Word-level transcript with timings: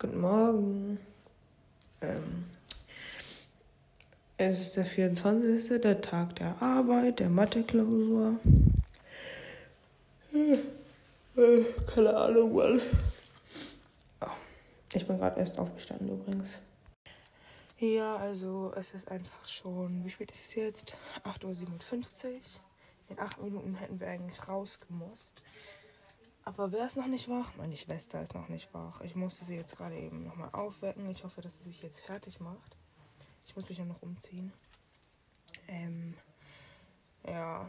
Guten 0.00 0.20
Morgen. 0.20 1.00
Ähm, 2.02 2.44
es 4.36 4.60
ist 4.60 4.76
der 4.76 4.84
24. 4.84 5.80
der 5.80 6.00
Tag 6.00 6.36
der 6.36 6.62
Arbeit, 6.62 7.18
der 7.18 7.28
Mathe-Klausur. 7.28 8.38
Äh, 10.32 11.64
keine 11.92 12.16
Ahnung, 12.16 12.54
Mann. 12.54 12.80
Oh, 14.20 14.26
ich 14.92 15.04
bin 15.04 15.18
gerade 15.18 15.40
erst 15.40 15.58
aufgestanden 15.58 16.10
übrigens. 16.10 16.60
Ja, 17.80 18.18
also 18.18 18.72
es 18.76 18.94
ist 18.94 19.10
einfach 19.10 19.48
schon, 19.48 20.04
wie 20.04 20.10
spät 20.10 20.30
ist 20.30 20.44
es 20.44 20.54
jetzt? 20.54 20.96
8.57 21.24 22.26
Uhr. 22.26 22.40
In 23.08 23.18
acht 23.18 23.42
Minuten 23.42 23.74
hätten 23.74 23.98
wir 23.98 24.06
eigentlich 24.06 24.46
rausgemusst. 24.46 25.42
Aber 26.48 26.72
wer 26.72 26.86
ist 26.86 26.96
noch 26.96 27.06
nicht 27.06 27.28
wach? 27.28 27.54
Meine 27.58 27.76
Schwester 27.76 28.22
ist 28.22 28.32
noch 28.32 28.48
nicht 28.48 28.72
wach. 28.72 29.02
Ich 29.02 29.14
musste 29.14 29.44
sie 29.44 29.54
jetzt 29.54 29.76
gerade 29.76 29.96
eben 29.96 30.24
nochmal 30.24 30.48
aufwecken. 30.52 31.10
Ich 31.10 31.22
hoffe, 31.22 31.42
dass 31.42 31.58
sie 31.58 31.64
sich 31.64 31.82
jetzt 31.82 32.00
fertig 32.00 32.40
macht. 32.40 32.78
Ich 33.44 33.54
muss 33.54 33.68
mich 33.68 33.76
ja 33.76 33.84
noch 33.84 34.00
umziehen. 34.00 34.50
Ähm, 35.68 36.14
ja. 37.28 37.68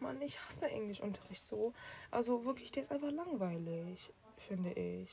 Mann, 0.00 0.20
ich 0.20 0.38
hasse 0.38 0.68
Englischunterricht 0.68 1.46
so. 1.46 1.72
Also 2.10 2.44
wirklich, 2.44 2.70
der 2.70 2.82
ist 2.82 2.92
einfach 2.92 3.10
langweilig, 3.10 4.12
finde 4.36 4.72
ich. 4.72 5.10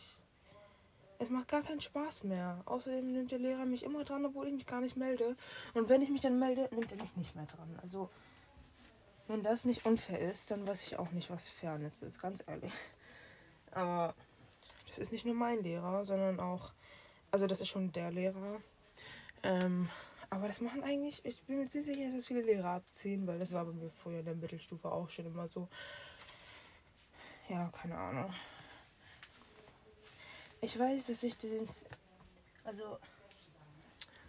Es 1.18 1.30
macht 1.30 1.48
gar 1.48 1.62
keinen 1.62 1.80
Spaß 1.80 2.26
mehr. 2.26 2.62
Außerdem 2.66 3.13
nimmt 3.13 3.32
der 3.32 3.40
Lehrer 3.40 3.66
mich 3.66 3.84
immer 3.84 4.04
dran, 4.04 4.26
obwohl 4.26 4.48
ich 4.48 4.54
mich 4.54 4.66
gar 4.66 4.82
nicht 4.82 4.98
melde. 4.98 5.38
Und 5.74 5.88
wenn 5.88 6.02
ich 6.02 6.10
mich 6.10 6.21
dann 6.21 6.40
melde, 6.40 6.68
nimmt 6.76 6.91
er 6.91 7.02
mich 7.02 7.16
nicht 7.16 7.38
mehr 7.38 7.46
dran. 7.46 7.80
Also, 7.82 8.10
wenn 9.30 9.44
das 9.44 9.63
nicht 9.63 9.85
unfair 9.85 10.20
ist, 10.20 10.52
dann 10.52 10.68
weiß 10.68 10.82
ich 10.82 10.99
auch 10.99 11.12
nicht, 11.12 11.30
was 11.30 11.48
Fairness 11.48 12.02
ist, 12.02 12.21
ganz 12.21 12.44
ehrlich. 12.46 12.74
Aber 13.77 14.16
das 14.88 14.98
ist 14.98 15.12
nicht 15.12 15.23
nur 15.23 15.36
mein 15.36 15.62
Lehrer, 15.62 16.04
sondern 16.04 16.40
auch, 16.40 16.72
also 17.30 17.45
das 17.45 17.62
ist 17.62 17.68
schon 17.68 17.91
der 17.91 18.12
Lehrer. 18.12 18.59
Ähm, 19.44 19.88
aber 20.32 20.48
das 20.48 20.62
machen 20.62 20.84
eigentlich, 20.84 21.24
ich 21.24 21.43
bin 21.43 21.60
mir 21.60 21.70
sicher, 21.70 21.93
dass 21.93 22.15
das 22.15 22.27
viele 22.27 22.41
Lehrer 22.41 22.70
abziehen, 22.70 23.27
weil 23.27 23.37
das 23.37 23.54
war 23.54 23.65
bei 23.65 23.74
mir 23.74 23.91
vorher 23.91 24.21
in 24.21 24.26
der 24.26 24.35
Mittelstufe 24.35 24.91
auch 24.91 25.10
schon 25.10 25.27
immer 25.27 25.48
so. 25.48 25.68
Ja, 27.49 27.70
keine 27.70 27.96
Ahnung. 27.96 28.34
Ich 30.59 30.77
weiß, 30.80 31.05
dass 31.05 31.21
ich 31.21 31.37
diesen, 31.37 31.70
also, 32.63 32.98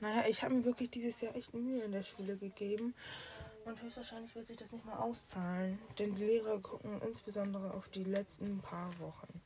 naja, 0.01 0.29
ich 0.29 0.43
habe 0.43 0.53
mir 0.53 0.65
wirklich 0.67 0.91
dieses 0.91 1.23
Jahr 1.23 1.35
echt 1.35 1.55
Mühe 1.55 1.83
in 1.85 1.93
der 1.93 2.03
Schule 2.03 2.37
gegeben. 2.37 2.95
Und 3.65 3.83
höchstwahrscheinlich 3.83 4.35
wird 4.35 4.47
sich 4.47 4.57
das 4.57 4.73
nicht 4.73 4.85
mal 4.85 4.97
auszahlen, 4.97 5.79
denn 5.99 6.15
die 6.15 6.25
Lehrer 6.25 6.59
gucken 6.59 7.03
insbesondere 7.03 7.75
auf 7.75 7.89
die 7.89 8.05
letzten 8.05 8.61
paar 8.61 8.91
Wochen. 8.99 9.41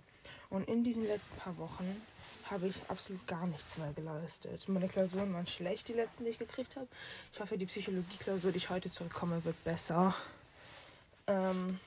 Und 0.48 0.68
in 0.68 0.84
diesen 0.84 1.06
letzten 1.06 1.36
paar 1.38 1.56
Wochen 1.58 2.02
habe 2.50 2.66
ich 2.66 2.76
absolut 2.88 3.26
gar 3.26 3.46
nichts 3.46 3.78
mehr 3.78 3.92
geleistet. 3.94 4.68
Meine 4.68 4.88
Klausuren 4.88 5.32
waren 5.32 5.46
schlecht, 5.46 5.88
die 5.88 5.94
letzten, 5.94 6.24
die 6.24 6.30
ich 6.30 6.38
gekriegt 6.38 6.76
habe. 6.76 6.88
Ich 7.32 7.40
hoffe, 7.40 7.56
die 7.56 7.66
Psychologie-Klausur, 7.66 8.52
die 8.52 8.58
ich 8.58 8.70
heute 8.70 8.90
zurückkomme, 8.90 9.44
wird 9.44 9.64
besser. 9.64 10.14
Ähm, 11.26 11.80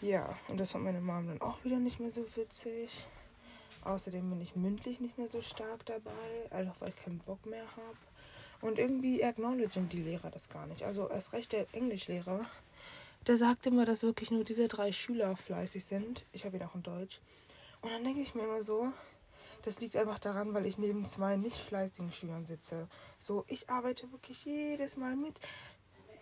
ja, 0.00 0.36
und 0.48 0.58
das 0.58 0.72
fand 0.72 0.84
meine 0.84 1.00
Mom 1.00 1.26
dann 1.28 1.40
auch 1.40 1.62
wieder 1.64 1.78
nicht 1.78 2.00
mehr 2.00 2.10
so 2.10 2.26
witzig. 2.36 3.06
Außerdem 3.84 4.28
bin 4.28 4.40
ich 4.40 4.56
mündlich 4.56 5.00
nicht 5.00 5.16
mehr 5.16 5.28
so 5.28 5.40
stark 5.40 5.86
dabei, 5.86 6.50
einfach 6.50 6.80
weil 6.80 6.88
ich 6.88 6.96
keinen 6.96 7.20
Bock 7.20 7.46
mehr 7.46 7.64
habe. 7.76 7.96
Und 8.60 8.78
irgendwie 8.78 9.22
acknowledgen 9.22 9.88
die 9.88 10.02
Lehrer 10.02 10.30
das 10.30 10.48
gar 10.48 10.66
nicht. 10.66 10.82
Also 10.82 11.08
erst 11.08 11.32
recht 11.32 11.52
der 11.52 11.66
Englischlehrer, 11.72 12.46
der 13.26 13.36
sagt 13.36 13.66
immer, 13.66 13.84
dass 13.84 14.02
wirklich 14.02 14.30
nur 14.30 14.44
diese 14.44 14.68
drei 14.68 14.92
Schüler 14.92 15.36
fleißig 15.36 15.84
sind. 15.84 16.24
Ich 16.32 16.44
habe 16.44 16.56
ihn 16.56 16.62
auch 16.62 16.74
in 16.74 16.82
Deutsch. 16.82 17.20
Und 17.82 17.90
dann 17.90 18.04
denke 18.04 18.20
ich 18.20 18.34
mir 18.34 18.44
immer 18.44 18.62
so, 18.62 18.92
das 19.62 19.80
liegt 19.80 19.96
einfach 19.96 20.18
daran, 20.18 20.54
weil 20.54 20.64
ich 20.64 20.78
neben 20.78 21.04
zwei 21.04 21.36
nicht 21.36 21.56
fleißigen 21.56 22.12
Schülern 22.12 22.46
sitze. 22.46 22.88
So, 23.18 23.44
ich 23.48 23.68
arbeite 23.68 24.10
wirklich 24.12 24.44
jedes 24.44 24.96
Mal 24.96 25.16
mit. 25.16 25.40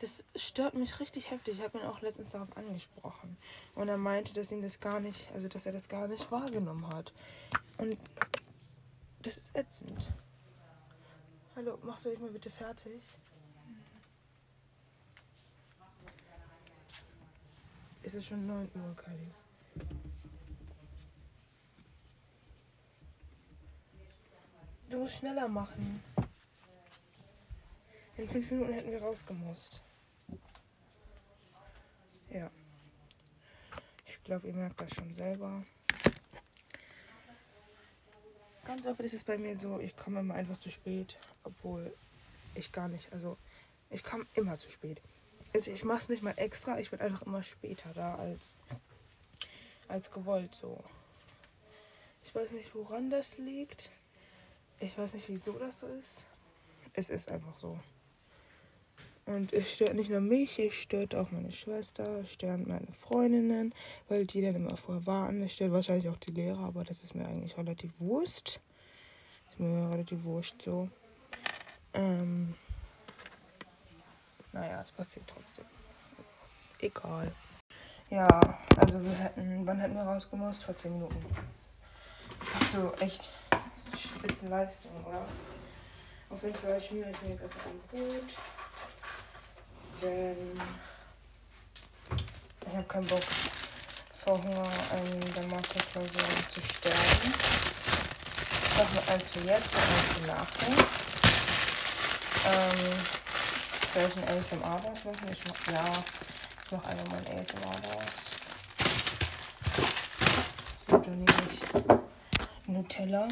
Das 0.00 0.24
stört 0.34 0.74
mich 0.74 0.98
richtig 0.98 1.30
heftig. 1.30 1.58
Ich 1.58 1.64
habe 1.64 1.78
ihn 1.78 1.84
auch 1.84 2.00
letztens 2.00 2.32
darauf 2.32 2.56
angesprochen. 2.56 3.36
Und 3.74 3.88
er 3.88 3.98
meinte, 3.98 4.32
dass 4.32 4.50
ihm 4.50 4.62
das 4.62 4.80
gar 4.80 4.98
nicht, 4.98 5.30
also 5.34 5.48
dass 5.48 5.66
er 5.66 5.72
das 5.72 5.88
gar 5.88 6.08
nicht 6.08 6.30
wahrgenommen 6.32 6.88
hat. 6.88 7.12
Und 7.78 7.96
das 9.22 9.36
ist 9.36 9.56
ätzend. 9.56 10.10
Hallo, 11.64 11.78
machst 11.82 12.04
du 12.04 12.10
dich 12.10 12.18
mal 12.18 12.28
bitte 12.28 12.50
fertig? 12.50 13.02
Es 18.02 18.12
ist 18.12 18.26
schon 18.26 18.46
9 18.46 18.68
Uhr, 18.74 18.94
Kali. 18.94 19.32
Du 24.90 24.98
musst 24.98 25.14
schneller 25.14 25.48
machen. 25.48 26.02
In 28.18 28.28
fünf 28.28 28.50
Minuten 28.50 28.74
hätten 28.74 28.90
wir 28.90 29.00
rausgemusst. 29.00 29.80
Ja. 32.28 32.50
Ich 34.04 34.22
glaube, 34.22 34.48
ihr 34.48 34.54
merkt 34.54 34.82
das 34.82 34.90
schon 34.90 35.14
selber. 35.14 35.64
Ganz 38.64 38.86
oft 38.86 39.00
ist 39.00 39.14
es 39.14 39.24
bei 39.24 39.36
mir 39.36 39.56
so, 39.56 39.78
ich 39.78 39.94
komme 39.94 40.20
immer 40.20 40.34
einfach 40.34 40.58
zu 40.58 40.70
spät, 40.70 41.18
obwohl 41.42 41.94
ich 42.54 42.72
gar 42.72 42.88
nicht, 42.88 43.12
also 43.12 43.36
ich 43.90 44.02
komme 44.02 44.24
immer 44.34 44.58
zu 44.58 44.70
spät. 44.70 45.02
Also 45.52 45.70
ich 45.70 45.84
mache 45.84 45.98
es 45.98 46.08
nicht 46.08 46.22
mal 46.22 46.34
extra, 46.36 46.78
ich 46.78 46.90
bin 46.90 47.00
einfach 47.00 47.22
immer 47.22 47.42
später 47.42 47.92
da 47.92 48.14
als, 48.14 48.54
als 49.86 50.10
gewollt 50.10 50.54
so. 50.54 50.82
Ich 52.24 52.34
weiß 52.34 52.52
nicht, 52.52 52.74
woran 52.74 53.10
das 53.10 53.36
liegt. 53.36 53.90
Ich 54.80 54.96
weiß 54.96 55.12
nicht, 55.14 55.28
wieso 55.28 55.52
das 55.58 55.80
so 55.80 55.86
ist. 55.86 56.24
Es 56.94 57.10
ist 57.10 57.30
einfach 57.30 57.56
so. 57.56 57.78
Und 59.26 59.54
es 59.54 59.72
stört 59.72 59.94
nicht 59.94 60.10
nur 60.10 60.20
mich, 60.20 60.58
es 60.58 60.74
stört 60.74 61.14
auch 61.14 61.30
meine 61.30 61.50
Schwester, 61.50 62.20
es 62.20 62.32
stört 62.32 62.66
meine 62.66 62.92
Freundinnen, 62.92 63.74
weil 64.08 64.26
die 64.26 64.42
dann 64.42 64.54
immer 64.54 64.76
vorher 64.76 65.06
warten. 65.06 65.42
Es 65.42 65.54
stört 65.54 65.72
wahrscheinlich 65.72 66.10
auch 66.10 66.18
die 66.18 66.32
Lehrer, 66.32 66.60
aber 66.60 66.84
das 66.84 67.02
ist 67.02 67.14
mir 67.14 67.26
eigentlich 67.26 67.56
relativ 67.56 67.92
wurscht. 67.98 68.60
Ist 69.48 69.58
mir 69.58 69.90
relativ 69.90 70.24
wurscht 70.24 70.60
so. 70.60 70.88
Ähm, 71.94 72.54
naja, 74.52 74.82
es 74.82 74.92
passiert 74.92 75.26
trotzdem. 75.26 75.64
Egal. 76.80 77.32
Ja, 78.10 78.28
also 78.76 79.02
wir 79.02 79.12
hätten, 79.12 79.66
wann 79.66 79.80
hätten 79.80 79.94
wir 79.94 80.02
rausgemusst? 80.02 80.64
Vor 80.64 80.76
10 80.76 80.92
Minuten. 80.92 81.24
Ach 82.54 82.72
so, 82.72 82.92
echt 83.00 83.30
Spitzenleistung, 83.96 84.92
oder? 85.06 85.24
Auf 86.28 86.42
jeden 86.42 86.54
Fall 86.54 86.80
schmiere 86.80 87.10
ich 87.10 87.22
mir 87.22 87.30
jetzt 87.30 87.42
erstmal 87.42 87.66
ein 87.68 87.80
Brot. 87.90 88.36
Denn 90.04 90.60
ich 92.66 92.76
habe 92.76 92.84
keinen 92.84 93.06
Bock 93.06 93.22
vor 94.12 94.36
Hunger 94.36 94.68
in 94.92 95.20
der 95.34 95.46
Mathe-Klausur 95.46 96.08
zu 96.52 96.60
sterben. 96.60 97.34
Ich 98.62 98.78
mache 98.78 98.94
nur 98.94 99.08
eins 99.08 99.24
für 99.32 99.40
jetzt 99.40 99.74
und 99.74 99.80
eins 99.80 100.08
für 100.12 100.26
nachher. 100.26 100.76
Ähm, 102.46 102.80
ich 103.94 104.16
ein 104.16 104.28
ASMR 104.28 104.80
draus 104.80 105.04
machen? 105.04 105.28
Ich 105.30 105.42
mach, 105.46 105.72
ja, 105.72 105.84
ich 106.66 106.72
mache 106.72 106.88
einfach 106.88 107.08
mal 107.10 107.18
ein 107.20 107.38
ASMR 107.38 107.76
draus. 107.80 108.12
So, 110.90 110.96
ich 111.00 112.66
Nutella. 112.66 113.28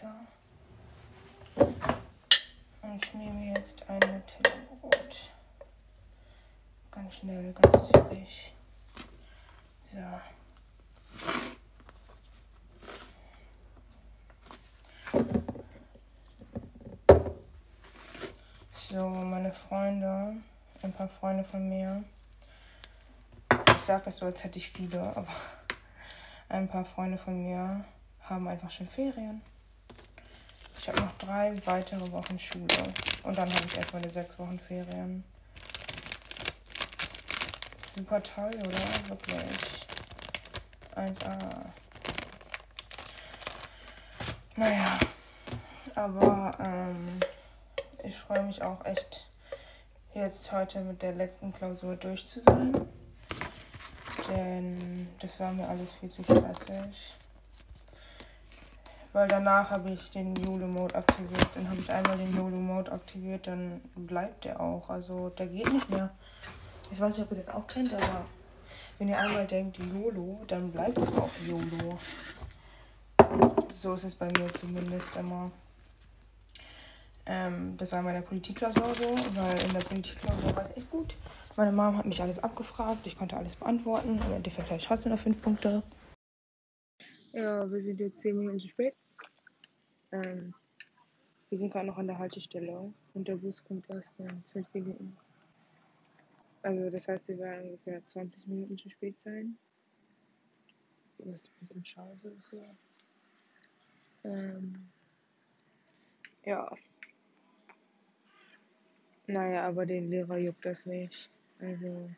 Messer 0.00 0.14
und 2.82 3.04
schmier 3.04 3.32
mir 3.32 3.54
jetzt 3.54 3.84
ein 3.88 3.98
Nutella-Brot. 3.98 5.30
Ganz 6.90 7.14
schnell, 7.16 7.52
ganz 7.52 7.88
zügig. 7.88 8.52
So. 9.86 9.98
So, 18.72 19.08
meine 19.08 19.52
Freunde, 19.52 20.36
ein 20.82 20.92
paar 20.92 21.08
Freunde 21.08 21.44
von 21.44 21.68
mir. 21.68 22.02
Ich 23.76 23.82
sage 23.82 24.04
es 24.06 24.16
so, 24.16 24.26
als 24.26 24.42
hätte 24.44 24.58
ich 24.58 24.70
viele, 24.70 25.00
aber 25.14 25.28
ein 26.48 26.68
paar 26.68 26.84
Freunde 26.84 27.18
von 27.18 27.42
mir 27.42 27.84
haben 28.22 28.48
einfach 28.48 28.70
schon 28.70 28.88
Ferien. 28.88 29.42
Ich 30.80 30.88
habe 30.88 31.02
noch 31.02 31.12
drei 31.18 31.54
weitere 31.66 32.10
Wochen 32.10 32.38
Schule. 32.38 32.66
Und 33.22 33.36
dann 33.36 33.52
habe 33.52 33.66
ich 33.66 33.76
erstmal 33.76 34.00
die 34.00 34.08
sechs 34.08 34.38
Wochen 34.38 34.58
Ferien. 34.58 35.24
Super 37.86 38.22
toll, 38.22 38.50
oder? 38.54 39.10
Wirklich. 39.10 39.86
1A. 40.96 41.38
Naja. 44.56 44.98
Aber 45.94 46.56
ähm, 46.58 47.20
ich 48.02 48.16
freue 48.16 48.42
mich 48.44 48.62
auch 48.62 48.82
echt 48.86 49.28
jetzt 50.14 50.50
heute 50.50 50.80
mit 50.80 51.02
der 51.02 51.12
letzten 51.12 51.52
Klausur 51.52 51.96
durch 51.96 52.26
zu 52.26 52.40
sein. 52.40 52.88
Denn 54.30 55.08
das 55.20 55.38
war 55.40 55.52
mir 55.52 55.68
alles 55.68 55.92
viel 55.92 56.08
zu 56.08 56.22
stressig. 56.22 57.19
Weil 59.12 59.26
danach 59.26 59.70
habe 59.70 59.90
ich 59.90 60.10
den 60.10 60.36
YOLO-Mode 60.36 60.94
aktiviert. 60.94 61.48
Dann 61.54 61.68
habe 61.68 61.80
ich 61.80 61.90
einmal 61.90 62.16
den 62.16 62.34
YOLO-Mode 62.36 62.92
aktiviert, 62.92 63.46
dann 63.46 63.80
bleibt 63.96 64.44
der 64.44 64.60
auch. 64.60 64.88
Also 64.88 65.30
der 65.30 65.46
geht 65.46 65.72
nicht 65.72 65.90
mehr. 65.90 66.10
Ich 66.92 67.00
weiß 67.00 67.16
nicht, 67.16 67.26
ob 67.26 67.32
ihr 67.32 67.38
das 67.38 67.48
auch 67.48 67.66
kennt, 67.66 67.92
aber 67.92 68.24
wenn 68.98 69.08
ihr 69.08 69.18
einmal 69.18 69.46
denkt 69.46 69.78
YOLO, 69.78 70.40
dann 70.46 70.70
bleibt 70.70 70.98
es 70.98 71.16
auch 71.16 71.30
YOLO. 71.46 71.98
So 73.72 73.94
ist 73.94 74.04
es 74.04 74.14
bei 74.14 74.26
mir 74.26 74.52
zumindest 74.52 75.16
immer. 75.16 75.50
Ähm, 77.26 77.76
das 77.76 77.92
war 77.92 78.00
in 78.00 78.04
meiner 78.04 78.22
Politikklausur 78.22 78.94
so, 78.94 79.10
weil 79.36 79.62
in 79.62 79.72
der 79.72 79.80
Politikklausur 79.80 80.54
war 80.54 80.64
es 80.68 80.76
echt 80.76 80.90
gut. 80.90 81.14
Meine 81.56 81.72
Mom 81.72 81.96
hat 81.96 82.06
mich 82.06 82.22
alles 82.22 82.38
abgefragt, 82.38 83.06
ich 83.06 83.18
konnte 83.18 83.36
alles 83.36 83.56
beantworten. 83.56 84.20
Im 84.26 84.32
Endeffekt 84.32 84.68
gleich 84.68 84.84
trotzdem 84.84 85.12
noch 85.12 85.18
fünf 85.18 85.40
Punkte. 85.42 85.82
Ja, 87.32 87.70
wir 87.70 87.80
sind 87.80 88.00
jetzt 88.00 88.18
zehn 88.18 88.36
Minuten 88.36 88.58
zu 88.58 88.68
spät. 88.68 88.96
Ähm, 90.10 90.52
wir 91.48 91.58
sind 91.58 91.72
gerade 91.72 91.86
noch 91.86 91.96
an 91.96 92.08
der 92.08 92.18
Haltestelle 92.18 92.92
und 93.14 93.28
der 93.28 93.36
Bus 93.36 93.62
kommt 93.62 93.88
erst 93.88 94.18
in 94.18 94.42
fünf 94.52 94.66
Minuten. 94.74 95.16
Also 96.62 96.90
das 96.90 97.06
heißt, 97.06 97.28
wir 97.28 97.38
werden 97.38 97.66
ungefähr 97.66 98.04
20 98.04 98.48
Minuten 98.48 98.76
zu 98.76 98.90
spät 98.90 99.20
sein. 99.20 99.56
Was 101.18 101.46
ein 101.46 101.58
bisschen 101.60 101.84
schade 101.84 102.28
ist. 102.36 102.50
So. 102.50 102.64
Ähm, 104.24 104.72
ja. 106.44 106.68
Naja, 109.28 109.68
aber 109.68 109.86
den 109.86 110.10
Lehrer 110.10 110.38
juckt 110.38 110.64
das 110.64 110.84
nicht. 110.84 111.30
Also, 111.60 112.10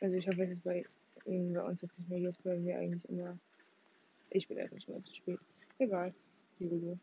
also 0.00 0.16
ich 0.16 0.26
dass 0.26 0.52
es 0.54 0.60
bei 0.60 0.86
ihm 1.26 1.52
bei 1.52 1.62
uns 1.62 1.82
jetzt 1.82 1.98
nicht 1.98 2.08
mehr 2.08 2.18
juckt, 2.18 2.44
weil 2.44 2.62
wir 2.64 2.78
eigentlich 2.78 3.08
immer. 3.08 3.38
Ich 4.30 4.48
bin 4.48 4.58
schon 4.80 4.94
mal 4.94 5.02
zu 5.02 5.14
spät. 5.14 5.38
Egal. 5.78 6.14
Julu. 6.58 6.96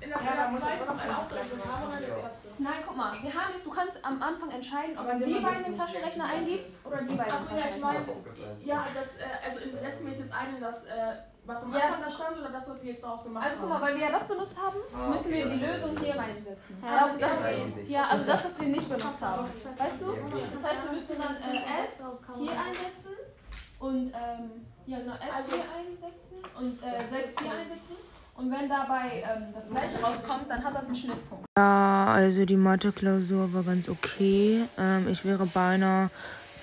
In 0.00 0.10
der 0.10 0.18
ja, 0.18 0.50
zweiten 0.56 0.84
noch 0.84 1.00
ein 1.00 1.14
Ausgangsprogramm 1.14 1.88
oder 1.88 2.00
das 2.00 2.16
erste? 2.16 2.48
Nein, 2.58 2.82
guck 2.86 2.96
mal, 2.96 3.12
wir 3.22 3.32
haben 3.32 3.54
jetzt, 3.54 3.64
du 3.64 3.70
kannst 3.70 4.04
am 4.04 4.20
Anfang 4.20 4.50
entscheiden, 4.50 4.98
ob 4.98 5.08
du 5.08 5.24
die 5.24 5.40
beiden 5.40 5.64
im 5.64 5.78
Taschenrechner 5.78 6.24
eingibst 6.24 6.66
oder 6.84 7.02
die 7.02 7.14
beiden. 7.14 7.32
Achso, 7.32 7.56
ja, 7.56 7.64
ich 7.70 7.80
meine, 7.80 8.04
ja, 8.64 8.86
das, 8.92 9.16
äh, 9.18 9.46
also 9.46 9.60
im 9.60 9.80
letzten 9.80 10.08
ist 10.08 10.18
jetzt 10.18 10.32
eine, 10.34 10.60
das, 10.60 10.86
äh, 10.86 10.90
was 11.46 11.62
am 11.62 11.72
Anfang 11.72 12.02
da 12.02 12.10
stand 12.10 12.38
oder 12.38 12.50
das, 12.50 12.68
was 12.68 12.82
wir 12.82 12.90
jetzt 12.90 13.04
daraus 13.04 13.22
gemacht 13.22 13.44
haben? 13.44 13.50
Also 13.50 13.60
guck 13.60 13.68
mal, 13.70 13.80
weil 13.80 13.94
wir 13.94 14.02
ja 14.02 14.10
das 14.10 14.24
benutzt 14.24 14.56
haben, 14.60 14.76
ah, 14.92 15.10
müssen 15.10 15.32
wir 15.32 15.46
die 15.46 15.60
Lösung 15.64 15.96
hier 15.98 16.18
reinsetzen. 16.18 16.82
Ja, 16.82 17.06
also 17.06 17.18
das, 17.20 17.32
ja, 17.86 18.06
also 18.08 18.24
das, 18.24 18.44
was 18.44 18.60
wir 18.60 18.68
nicht 18.68 18.88
benutzt 18.88 19.22
haben. 19.22 19.48
Weißt 19.78 20.02
du? 20.02 20.06
Das 20.06 20.70
heißt, 20.70 20.84
wir 20.84 20.92
müssen 20.92 21.16
dann 21.22 21.36
äh, 21.36 21.84
S 21.84 22.02
hier 22.36 22.52
einsetzen 22.52 23.16
und, 23.78 24.12
ähm, 24.12 24.66
ja 24.86 24.98
genau, 24.98 25.14
S 25.14 25.34
also 25.34 25.52
hier 25.52 25.64
einsetzen 25.78 26.38
und 26.58 26.82
äh, 26.82 27.06
6 27.08 27.40
hier 27.40 27.52
einsetzen. 27.52 27.96
Und 28.36 28.50
wenn 28.50 28.68
dabei 28.68 29.22
ähm, 29.22 29.44
das 29.54 29.70
gleiche 29.70 30.00
rauskommt, 30.02 30.50
dann 30.50 30.64
hat 30.64 30.74
das 30.74 30.86
einen 30.86 30.96
Schnittpunkt. 30.96 31.46
Ja, 31.56 32.06
also 32.08 32.44
die 32.44 32.56
Mathe-Klausur 32.56 33.52
war 33.52 33.62
ganz 33.62 33.88
okay. 33.88 34.64
Ähm, 34.76 35.08
ich 35.08 35.24
wäre 35.24 35.46
beinahe. 35.46 36.10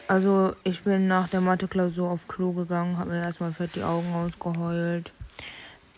Also 0.07 0.53
ich 0.65 0.83
bin 0.83 1.07
nach 1.07 1.29
der 1.29 1.39
Mathe-Klausur 1.39 2.09
auf 2.09 2.27
Klo 2.27 2.51
gegangen, 2.51 2.97
habe 2.97 3.11
mir 3.11 3.21
erstmal 3.21 3.53
fett 3.53 3.75
die 3.75 3.83
Augen 3.83 4.13
ausgeheult. 4.13 5.13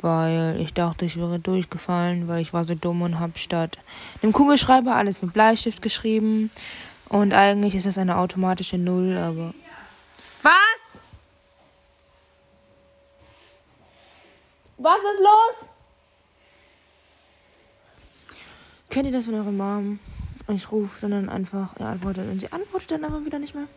Weil 0.01 0.59
ich 0.59 0.73
dachte, 0.73 1.05
ich 1.05 1.17
wäre 1.17 1.39
durchgefallen, 1.39 2.27
weil 2.27 2.41
ich 2.41 2.53
war 2.53 2.65
so 2.65 2.75
dumm 2.75 3.01
und 3.01 3.19
habe 3.19 3.37
statt 3.37 3.79
dem 4.21 4.33
Kugelschreiber 4.33 4.95
alles 4.95 5.21
mit 5.21 5.33
Bleistift 5.33 5.81
geschrieben. 5.81 6.51
Und 7.09 7.33
eigentlich 7.33 7.73
ist 7.73 7.87
das 7.87 7.97
eine 7.97 8.17
automatische 8.17 8.77
Null, 8.77 9.17
aber. 9.17 9.53
Was? 10.43 10.72
Was 14.83 14.97
ist 14.97 15.21
los? 15.21 15.69
Kennt 18.89 19.05
ihr 19.05 19.13
das 19.13 19.25
von 19.25 19.35
eurer 19.35 19.49
Mom? 19.49 19.99
Ich 20.49 20.69
rufe 20.73 21.07
dann 21.07 21.29
einfach, 21.29 21.77
er 21.79 21.87
antwortet 21.87 22.29
und 22.29 22.41
sie 22.41 22.51
antwortet 22.51 22.91
dann 22.91 23.05
aber 23.05 23.25
wieder 23.25 23.39
nicht 23.39 23.55
mehr. 23.55 23.69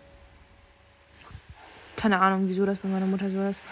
Keine 1.95 2.21
Ahnung, 2.21 2.49
wieso 2.49 2.67
das 2.67 2.79
bei 2.79 2.89
meiner 2.89 3.07
Mutter 3.07 3.31
so 3.31 3.41
ist. 3.43 3.63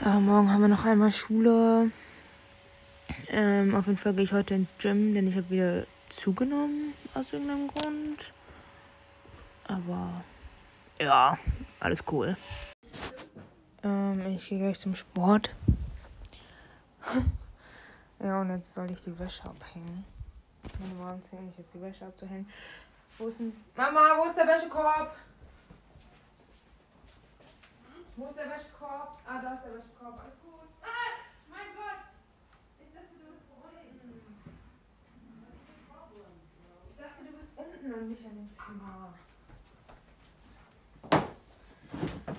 Aber 0.00 0.20
morgen 0.20 0.50
haben 0.50 0.62
wir 0.62 0.68
noch 0.68 0.86
einmal 0.86 1.10
Schule. 1.10 1.90
Ähm, 3.28 3.74
auf 3.74 3.86
jeden 3.86 3.98
Fall 3.98 4.14
gehe 4.14 4.24
ich 4.24 4.32
heute 4.32 4.54
ins 4.54 4.72
Gym, 4.78 5.12
denn 5.12 5.28
ich 5.28 5.36
habe 5.36 5.50
wieder 5.50 5.86
zugenommen 6.08 6.94
aus 7.12 7.34
irgendeinem 7.34 7.68
Grund. 7.68 8.32
Aber 9.64 10.24
ja, 10.98 11.38
alles 11.78 12.02
cool. 12.10 12.38
Ähm, 13.84 14.24
ich 14.36 14.48
gehe 14.48 14.58
gleich 14.58 14.78
zum 14.78 14.94
Sport. 14.94 15.50
ja, 18.20 18.40
und 18.40 18.50
jetzt 18.50 18.74
soll 18.74 18.90
ich 18.90 19.00
die 19.00 19.18
Wäsche 19.18 19.44
abhängen. 19.44 20.04
Meine 20.80 20.94
Mama 20.94 21.18
zwingt 21.28 21.46
mich 21.46 21.58
jetzt 21.58 21.74
die 21.74 21.82
Wäsche 21.82 22.06
abzuhängen. 22.06 22.48
Wo 23.18 23.28
ist 23.28 23.38
denn. 23.38 23.52
Mama, 23.76 24.16
wo 24.18 24.24
ist 24.26 24.36
der 24.36 24.46
Wäschekorb? 24.46 25.14
Wo 28.16 28.26
ist 28.28 28.36
der 28.36 28.50
Wäschekorb? 28.50 29.18
Ah, 29.26 29.40
da 29.42 29.54
ist 29.54 29.64
der 29.64 29.74
Wäschekorb. 29.74 30.18
Alles 30.20 30.34
gut. 30.40 30.68
Ah, 30.82 31.12
mein 31.48 31.74
Gott! 31.76 32.02
Ich 32.78 32.92
dachte, 32.92 33.14
du 33.20 33.32
bist 33.32 33.48
unten. 33.50 34.22
Ich 36.88 36.96
dachte, 36.96 37.24
du 37.24 37.32
bist 37.32 37.50
unten 37.56 37.92
und 37.92 38.08
nicht 38.08 38.24
an 38.24 38.36
dem 38.36 38.50
Zimmer. 38.50 39.14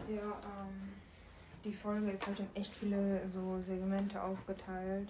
Ja, 0.07 0.21
ähm 0.21 0.92
die 1.63 1.73
Folge 1.73 2.11
ist 2.11 2.25
halt 2.27 2.39
in 2.39 2.49
echt 2.55 2.73
viele 2.75 3.27
so 3.27 3.59
Segmente 3.61 4.21
aufgeteilt, 4.21 5.09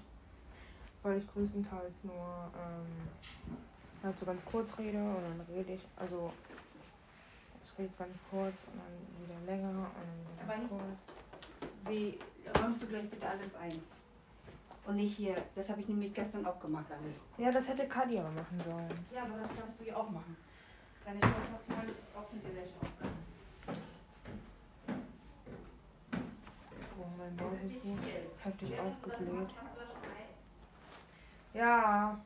weil 1.02 1.18
ich 1.18 1.28
größtenteils 1.34 2.04
nur 2.04 2.52
ähm, 2.56 3.08
halt 4.04 4.20
so 4.20 4.26
ganz 4.26 4.44
kurz 4.46 4.78
rede 4.78 4.98
und 4.98 5.24
dann 5.24 5.42
rede 5.56 5.74
ich, 5.74 5.82
also 5.96 6.32
ich 7.64 7.80
rede 7.80 7.94
ganz 7.98 8.16
kurz 8.30 8.56
und 8.72 8.80
dann 8.80 9.24
wieder 9.24 9.40
länger 9.46 9.70
und 9.70 10.48
dann 10.48 10.48
wieder 10.48 10.56
ganz 10.56 10.70
kurz. 10.70 11.18
Wie 11.88 12.20
räumst 12.62 12.82
du 12.84 12.88
gleich 12.88 13.10
bitte 13.10 13.28
alles 13.28 13.56
ein? 13.56 13.82
Und 14.86 14.98
nicht 14.98 15.16
hier, 15.16 15.36
das 15.56 15.70
habe 15.70 15.80
ich 15.80 15.88
nämlich 15.88 16.14
gestern 16.14 16.46
auch 16.46 16.60
gemacht 16.60 16.88
alles. 16.92 17.24
Ja, 17.38 17.50
das 17.50 17.70
hätte 17.70 17.88
Kadi 17.88 18.20
aber 18.20 18.32
machen 18.32 18.60
sollen. 18.60 19.06
Ja, 19.14 19.24
aber 19.24 19.38
das 19.38 19.48
kannst 19.58 19.80
du 19.80 19.86
ja 19.86 19.96
auch 19.96 20.10
machen. 20.10 20.36
Deine 21.06 21.20
Schwester 21.20 21.78
hat 21.78 21.88
auch 22.18 22.30
schon 22.30 22.42
die 22.42 22.56
Wäsche 22.56 22.74
aufgegangen. 22.82 23.23
Mein 27.24 27.36
Maul 27.38 27.58
ist 27.66 27.82
so 27.84 27.98
heftig 28.44 28.80
aufgebläht. 28.80 29.50
Ja. 31.54 32.20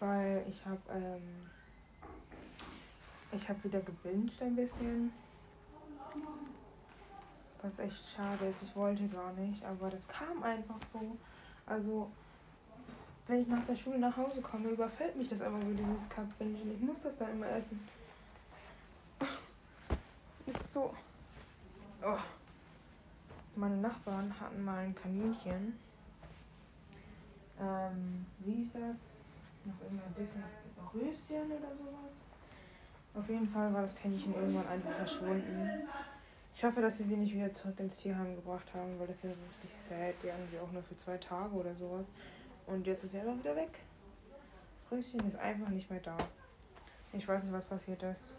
Weil 0.00 0.44
ich 0.48 0.66
habe 0.66 0.80
ähm, 0.92 1.50
ich 3.32 3.48
habe 3.48 3.64
wieder 3.64 3.80
gebinged 3.80 4.42
ein 4.42 4.56
bisschen. 4.56 5.12
Was 7.62 7.78
echt 7.78 8.04
schade 8.14 8.46
ist. 8.46 8.62
Ich 8.62 8.76
wollte 8.76 9.08
gar 9.08 9.32
nicht, 9.32 9.64
aber 9.64 9.88
das 9.88 10.06
kam 10.06 10.42
einfach 10.42 10.78
so. 10.92 11.16
Also 11.64 12.10
wenn 13.26 13.40
ich 13.40 13.48
nach 13.48 13.64
der 13.64 13.76
Schule 13.76 13.98
nach 13.98 14.14
Hause 14.14 14.42
komme, 14.42 14.68
überfällt 14.68 15.16
mich 15.16 15.28
das 15.28 15.40
einfach 15.40 15.62
so, 15.62 15.72
dieses 15.72 16.08
Cup-Bingen. 16.10 16.74
Ich 16.74 16.80
muss 16.80 17.00
das 17.00 17.16
dann 17.16 17.30
immer 17.30 17.48
essen. 17.48 17.88
Ist 20.46 20.74
so. 20.74 20.94
Oh 22.02 22.18
meine 23.56 23.76
Nachbarn 23.76 24.38
hatten 24.40 24.64
mal 24.64 24.78
ein 24.78 24.94
Kaninchen. 24.94 25.78
Ähm, 27.60 28.26
wie 28.40 28.52
hieß 28.52 28.72
das? 28.72 29.20
Noch 29.64 29.80
irgendein 29.82 30.12
Röschen 30.92 31.52
oder 31.52 31.74
sowas. 31.76 32.12
Auf 33.14 33.28
jeden 33.28 33.48
Fall 33.48 33.72
war 33.72 33.82
das 33.82 33.94
Kaninchen 33.94 34.34
irgendwann 34.34 34.66
einfach 34.66 34.90
verschwunden. 34.90 35.88
Ich 36.56 36.64
hoffe, 36.64 36.80
dass 36.80 36.98
sie 36.98 37.04
sie 37.04 37.16
nicht 37.16 37.34
wieder 37.34 37.52
zurück 37.52 37.78
ins 37.80 37.96
Tierheim 37.96 38.34
gebracht 38.36 38.72
haben, 38.74 38.98
weil 38.98 39.06
das 39.06 39.16
ist 39.16 39.24
ja 39.24 39.30
wirklich 39.30 39.76
sad. 39.88 40.14
Die 40.22 40.30
hatten 40.30 40.48
sie 40.50 40.58
auch 40.58 40.70
nur 40.70 40.82
für 40.82 40.96
zwei 40.96 41.16
Tage 41.18 41.54
oder 41.54 41.74
sowas. 41.74 42.06
Und 42.66 42.86
jetzt 42.86 43.04
ist 43.04 43.12
sie 43.12 43.18
einfach 43.18 43.38
wieder 43.38 43.56
weg. 43.56 43.80
Röschen 44.90 45.20
ist 45.26 45.36
einfach 45.36 45.68
nicht 45.68 45.90
mehr 45.90 46.00
da. 46.00 46.16
Ich 47.12 47.26
weiß 47.26 47.42
nicht, 47.44 47.52
was 47.52 47.64
passiert 47.64 48.02
ist. 48.02 48.32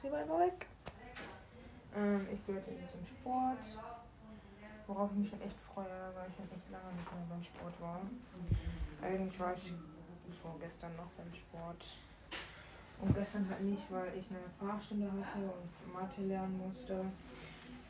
Sie 0.00 0.10
war 0.10 0.18
einfach 0.18 0.38
weg. 0.40 0.66
Ähm, 1.96 2.26
ich 2.32 2.44
gehörte 2.46 2.70
zum 2.90 3.06
Sport 3.06 3.58
worauf 4.86 5.10
ich 5.12 5.18
mich 5.18 5.28
schon 5.30 5.40
echt 5.42 5.56
freue, 5.72 6.12
weil 6.14 6.28
ich 6.28 6.36
schon 6.36 6.50
echt 6.50 6.70
lange 6.70 6.92
nicht 6.94 7.12
mehr 7.12 7.26
beim 7.28 7.42
Sport 7.42 7.80
war. 7.80 8.00
Eigentlich 9.02 9.40
war 9.40 9.54
ich 9.54 9.72
vorgestern 10.42 10.94
noch 10.96 11.10
beim 11.16 11.32
Sport. 11.34 11.84
Und 13.00 13.14
gestern 13.14 13.48
halt 13.50 13.62
nicht, 13.62 13.90
weil 13.90 14.12
ich 14.16 14.24
eine 14.30 14.40
Fahrstunde 14.58 15.06
hatte 15.06 15.44
und 15.44 15.92
Mathe 15.92 16.22
lernen 16.22 16.58
musste. 16.58 17.04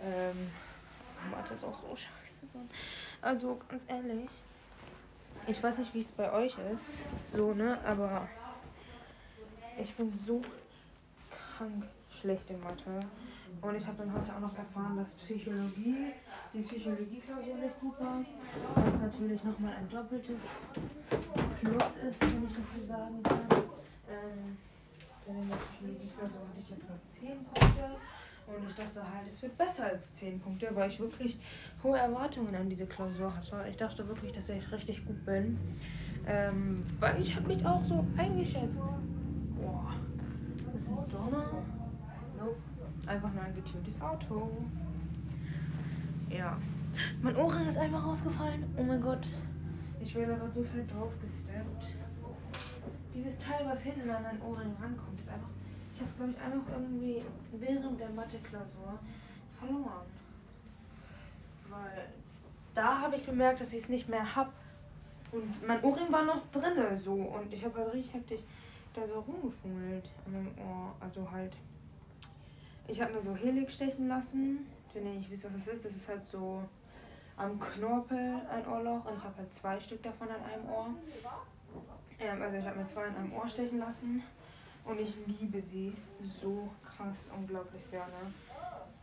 Ähm, 0.00 0.50
Mathe 1.30 1.54
ist 1.54 1.64
auch 1.64 1.74
so 1.74 1.94
scheiße. 1.94 2.46
Also 3.22 3.58
ganz 3.68 3.82
ehrlich, 3.88 4.30
Ich 5.48 5.62
weiß 5.62 5.78
nicht, 5.78 5.94
wie 5.94 6.00
es 6.00 6.10
bei 6.10 6.32
euch 6.32 6.56
ist. 6.74 7.02
So, 7.32 7.54
ne? 7.54 7.78
Aber 7.84 8.28
ich 9.78 9.94
bin 9.94 10.12
so 10.12 10.42
krank 11.56 11.84
schlecht 12.10 12.50
in 12.50 12.60
Mathe. 12.60 13.04
Und 13.60 13.74
ich 13.76 13.86
habe 13.86 13.98
dann 13.98 14.12
heute 14.12 14.34
auch 14.34 14.40
noch 14.40 14.58
erfahren, 14.58 14.96
dass 14.96 15.14
Psychologie, 15.14 16.12
die 16.56 16.62
Psychologie-Klausur 16.62 17.54
nicht 17.56 17.80
gut 17.80 18.00
war. 18.00 18.24
Was 18.74 18.98
natürlich 19.00 19.44
nochmal 19.44 19.74
ein 19.74 19.88
doppeltes 19.88 20.40
Plus 21.60 21.96
ist, 22.08 22.20
wenn 22.22 22.46
ich 22.48 22.56
das 22.56 22.74
so 22.74 22.86
sagen 22.86 23.22
kann. 23.22 23.62
Ähm, 24.08 24.56
in 25.26 25.48
der 25.48 25.56
Psychologie-Klausur 25.56 26.40
hatte 26.48 26.60
ich 26.60 26.70
jetzt 26.70 26.88
nur 26.88 27.02
10 27.02 27.44
Punkte. 27.44 27.96
Und 28.46 28.68
ich 28.68 28.74
dachte 28.74 29.02
halt, 29.02 29.26
es 29.26 29.42
wird 29.42 29.58
besser 29.58 29.86
als 29.86 30.14
10 30.14 30.40
Punkte, 30.40 30.68
weil 30.72 30.88
ich 30.88 31.00
wirklich 31.00 31.36
hohe 31.82 31.98
Erwartungen 31.98 32.54
an 32.54 32.70
diese 32.70 32.86
Klausur 32.86 33.34
hatte. 33.36 33.64
Ich 33.68 33.76
dachte 33.76 34.06
wirklich, 34.08 34.32
dass 34.32 34.48
ich 34.48 34.72
richtig 34.72 35.04
gut 35.04 35.24
bin. 35.26 35.58
Ähm, 36.26 36.84
weil 37.00 37.20
ich 37.20 37.34
habe 37.36 37.48
mich 37.48 37.64
auch 37.66 37.84
so 37.84 38.06
eingeschätzt. 38.16 38.80
Boah, 38.80 39.92
das 40.72 40.82
ist 40.82 40.88
ein 40.88 41.08
Donner. 41.10 41.62
Nope. 42.38 42.56
Einfach 43.06 43.32
nur 43.32 43.42
ein 43.42 43.54
getuntes 43.54 44.00
Auto. 44.00 44.50
Ja. 46.28 46.58
Mein 47.22 47.36
Ohrring 47.36 47.66
ist 47.66 47.78
einfach 47.78 48.04
rausgefallen. 48.04 48.64
Oh 48.76 48.82
mein 48.82 49.00
Gott. 49.00 49.26
Ich 50.00 50.14
werde 50.14 50.34
aber 50.34 50.50
so 50.50 50.62
viel 50.62 50.86
drauf 50.86 51.12
gesteppt. 51.20 51.96
Dieses 53.14 53.38
Teil, 53.38 53.64
was 53.66 53.82
hinten 53.82 54.08
an 54.10 54.22
mein 54.22 54.40
Ohrring 54.42 54.74
rankommt, 54.80 55.18
ist 55.18 55.30
einfach. 55.30 55.48
Ich 55.94 56.00
habe 56.00 56.10
es, 56.10 56.16
glaube 56.16 56.32
ich, 56.32 56.40
einfach 56.40 56.72
irgendwie 56.72 57.22
während 57.52 57.98
der 57.98 58.10
Mathe-Klausur 58.10 58.98
verloren. 59.58 60.06
Weil 61.70 62.08
da 62.74 63.00
habe 63.00 63.16
ich 63.16 63.24
gemerkt, 63.24 63.60
dass 63.60 63.72
ich 63.72 63.82
es 63.82 63.88
nicht 63.88 64.08
mehr 64.08 64.36
habe. 64.36 64.50
Und 65.32 65.66
mein 65.66 65.82
Ohrring 65.82 66.12
war 66.12 66.24
noch 66.24 66.42
drinne 66.50 66.96
so. 66.96 67.14
Und 67.14 67.52
ich 67.52 67.64
habe 67.64 67.78
halt 67.78 67.94
richtig 67.94 68.14
heftig 68.14 68.40
da 68.94 69.06
so 69.06 69.20
rumgefummelt 69.20 70.08
an 70.26 70.32
meinem 70.32 70.58
Ohr. 70.58 70.94
Also 71.00 71.30
halt 71.30 71.52
ich 72.88 73.00
habe 73.00 73.12
mir 73.12 73.20
so 73.20 73.34
Helix 73.34 73.74
stechen 73.74 74.08
lassen. 74.08 74.66
Wenn 74.96 75.08
ihr 75.08 75.18
nicht 75.18 75.30
wisst, 75.30 75.44
was 75.44 75.52
das 75.52 75.68
ist, 75.68 75.84
das 75.84 75.94
ist 75.94 76.08
halt 76.08 76.26
so 76.26 76.62
am 77.36 77.60
Knorpel 77.60 78.40
ein 78.50 78.66
Ohrloch 78.66 79.04
und 79.04 79.18
ich 79.18 79.24
habe 79.24 79.36
halt 79.36 79.52
zwei 79.52 79.78
Stück 79.78 80.02
davon 80.02 80.26
an 80.30 80.42
einem 80.42 80.66
Ohr. 80.70 80.88
Ähm, 82.18 82.40
also 82.40 82.56
ich 82.56 82.64
habe 82.64 82.78
mir 82.78 82.86
zwei 82.86 83.08
in 83.08 83.14
einem 83.14 83.32
Ohr 83.34 83.46
stechen 83.46 83.78
lassen 83.78 84.22
und 84.86 84.98
ich 84.98 85.14
liebe 85.26 85.60
sie 85.60 85.92
so 86.22 86.70
krass, 86.82 87.30
unglaublich 87.36 87.84
sehr. 87.84 88.06
Ne? 88.06 88.32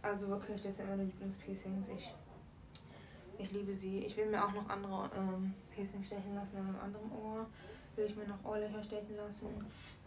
Also 0.02 0.30
wirklich, 0.30 0.60
das 0.62 0.78
sind 0.78 0.90
meine 0.90 1.04
Lieblingspiercings. 1.04 1.90
Ich, 1.90 2.16
ich 3.38 3.52
liebe 3.52 3.72
sie. 3.72 4.00
Ich 4.00 4.18
will 4.18 4.32
mir 4.32 4.44
auch 4.44 4.52
noch 4.52 4.68
andere 4.68 5.12
ähm, 5.16 5.54
Piercings 5.70 6.08
stechen 6.08 6.34
lassen 6.34 6.58
an 6.58 6.70
einem 6.70 6.80
anderen 6.80 7.12
Ohr. 7.12 7.46
Will 7.96 8.06
ich 8.06 8.16
mir 8.16 8.28
noch 8.28 8.44
Ohrlöcher 8.44 8.82
stechen 8.82 9.16
lassen. 9.16 9.46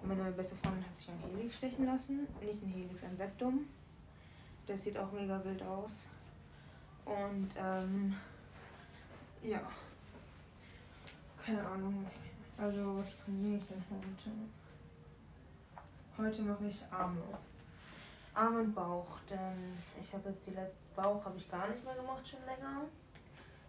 Meine 0.02 0.33
beste 0.33 0.57
Freundin 0.57 0.85
hat 0.85 0.97
sich 0.97 1.09
ein 1.11 1.19
Helix 1.21 1.59
stechen 1.59 1.87
lassen. 1.87 2.26
Nicht 2.40 2.61
ein 2.61 2.71
Helix, 2.71 3.05
ein 3.05 3.16
Septum. 3.16 3.66
Das 4.67 4.83
sieht 4.83 4.99
auch 4.99 5.13
mega 5.13 5.43
wild 5.45 5.63
aus. 5.63 6.07
Und 7.05 7.51
ähm, 7.57 8.17
ja. 9.43 9.61
Keine 11.45 11.65
Ahnung. 11.65 12.05
Also 12.59 12.99
was 12.99 13.17
trainiere 13.19 13.59
ich 13.59 13.67
denn 13.67 13.85
heute? 13.91 14.31
Heute 16.19 16.43
mache 16.43 16.67
ich 16.67 16.85
Arme. 16.91 17.23
Arm 18.35 18.57
und 18.57 18.75
Bauch, 18.75 19.19
denn 19.31 19.73
ich 20.01 20.13
habe 20.13 20.31
jetzt 20.31 20.47
die 20.47 20.51
letzte 20.51 20.85
Bauch 20.95 21.25
habe 21.25 21.39
ich 21.39 21.51
gar 21.51 21.69
nicht 21.69 21.85
mehr 21.85 21.95
gemacht, 21.95 22.27
schon 22.29 22.45
länger. 22.45 22.83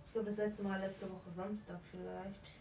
Ich 0.05 0.13
glaube 0.13 0.27
das 0.27 0.37
letzte 0.37 0.63
Mal 0.63 0.79
letzte 0.79 1.09
Woche 1.09 1.31
Samstag 1.33 1.79
vielleicht. 1.91 2.55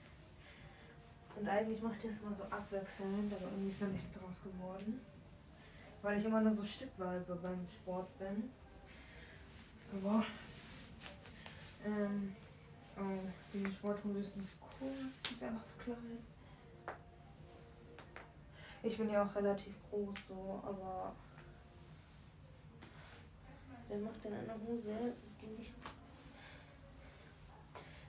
Und 1.37 1.49
eigentlich 1.49 1.83
mache 1.83 1.95
ich 1.99 2.07
das 2.07 2.19
immer 2.19 2.35
so 2.35 2.45
abwechselnd, 2.45 3.33
aber 3.33 3.45
irgendwie 3.45 3.71
ist 3.71 3.83
da 3.83 3.87
nichts 3.87 4.13
draus 4.13 4.43
geworden. 4.43 5.01
Weil 6.07 6.21
ich 6.21 6.25
immer 6.25 6.41
nur 6.41 6.55
so 6.55 6.65
stückweise 6.65 7.35
beim 7.35 7.67
Sport 7.67 8.17
bin. 8.17 8.49
Aber, 9.93 10.25
ähm, 11.85 12.33
oh, 12.97 13.29
die 13.53 13.67
Sporthose 13.73 14.21
ist 14.21 14.37
nicht 14.37 14.61
kurz, 14.61 15.23
die 15.29 15.35
ist 15.35 15.43
einfach 15.43 15.65
zu 15.65 15.77
klein. 15.79 16.19
Ich 18.85 18.97
bin 18.97 19.11
ja 19.11 19.25
auch 19.25 19.35
relativ 19.35 19.75
groß 19.91 20.17
so, 20.29 20.63
aber 20.65 21.13
wer 23.89 23.99
macht 23.99 24.23
denn 24.23 24.35
eine 24.35 24.55
Hose, 24.65 25.13
die 25.43 25.59
nicht. 25.59 25.75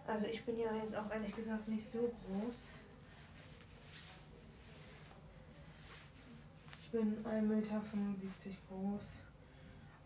Also 0.06 0.28
ich 0.28 0.46
bin 0.46 0.60
ja 0.60 0.72
jetzt 0.76 0.96
auch 0.96 1.10
ehrlich 1.10 1.36
gesagt 1.36 1.68
nicht 1.68 1.92
so 1.92 1.98
groß. 1.98 2.74
Bin 6.98 7.24
1,75 7.24 7.42
Meter 7.42 7.70
groß. 8.70 9.06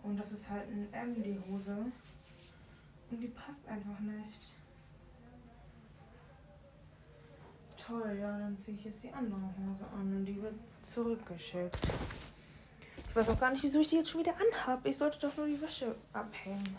Und 0.04 0.20
das 0.20 0.34
ist 0.34 0.50
halt 0.50 0.68
ein 0.70 0.92
M, 0.92 1.24
die 1.24 1.40
Hose. 1.48 1.86
Und 3.10 3.20
die 3.20 3.28
passt 3.28 3.68
einfach 3.68 4.00
nicht. 4.00 4.54
Toll, 7.78 8.18
ja, 8.20 8.38
dann 8.38 8.58
ziehe 8.58 8.78
ich 8.78 8.84
jetzt 8.86 9.04
die 9.04 9.12
andere 9.12 9.40
Hose 9.40 9.86
an 9.94 10.16
und 10.16 10.26
die 10.26 10.42
wird 10.42 10.56
zurückgeschickt. 10.84 11.80
Ich 13.08 13.16
weiß 13.16 13.30
auch 13.30 13.40
gar 13.40 13.52
nicht, 13.52 13.64
wieso 13.64 13.80
ich 13.80 13.88
die 13.88 13.98
jetzt 13.98 14.10
schon 14.10 14.22
wieder 14.22 14.36
anhabe. 14.36 14.90
Ich 14.90 14.98
sollte 14.98 15.20
doch 15.20 15.36
nur 15.36 15.48
die 15.48 15.60
Wäsche 15.62 15.96
abhängen. 16.14 16.78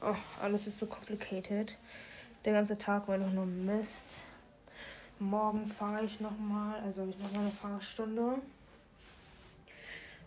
Oh, 0.00 0.16
alles 0.40 0.66
ist 0.66 0.78
so 0.78 0.86
complicated. 0.86 1.76
Der 2.44 2.52
ganze 2.52 2.78
Tag 2.78 3.06
war 3.08 3.18
doch 3.18 3.30
nur 3.30 3.46
Mist. 3.46 4.06
Morgen 5.18 5.66
fahre 5.66 6.04
ich 6.04 6.20
nochmal, 6.20 6.80
also 6.80 7.06
ich 7.06 7.18
mache 7.18 7.34
mal 7.34 7.40
eine 7.40 7.50
Fahrstunde. 7.50 8.40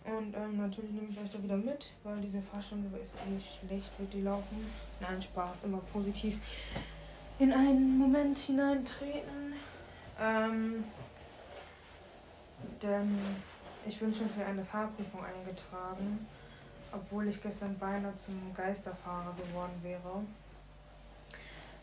Und 0.04 0.36
ähm, 0.36 0.58
natürlich 0.58 0.90
nehme 0.90 1.08
ich 1.10 1.18
euch 1.18 1.30
da 1.30 1.42
wieder 1.42 1.56
mit, 1.56 1.92
weil 2.02 2.20
diese 2.20 2.42
Fahrstunde 2.42 2.96
ist 2.98 3.16
eh 3.16 3.40
schlecht, 3.40 3.90
wird 3.98 4.12
die 4.12 4.20
laufen. 4.20 4.70
Nein, 5.00 5.20
Spaß, 5.20 5.64
immer 5.64 5.80
positiv 5.92 6.38
in 7.38 7.52
einen 7.52 7.98
Moment 7.98 8.38
hineintreten. 8.38 9.54
Ähm, 10.20 10.84
denn 12.82 13.18
ich 13.86 13.98
bin 13.98 14.14
schon 14.14 14.28
für 14.28 14.44
eine 14.44 14.64
Fahrprüfung 14.64 15.24
eingetragen, 15.24 16.26
obwohl 16.92 17.28
ich 17.28 17.42
gestern 17.42 17.76
beinahe 17.78 18.14
zum 18.14 18.52
Geisterfahrer 18.54 19.34
geworden 19.34 19.78
wäre. 19.82 20.22